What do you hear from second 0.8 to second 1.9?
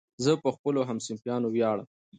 همصنفیانو ویاړم.